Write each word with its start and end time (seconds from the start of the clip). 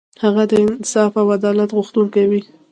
هغه 0.23 0.43
د 0.51 0.53
انصاف 0.65 1.11
او 1.21 1.27
عدالت 1.37 1.69
غوښتونکی 1.77 2.25
و. 2.27 2.31